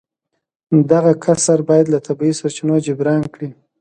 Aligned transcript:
دغه 0.91 1.11
کسر 1.25 1.59
باید 1.69 1.85
له 1.93 1.99
طبیعي 2.07 2.33
سرچینو 2.39 2.75
جبران 2.85 3.23
کړي 3.33 3.49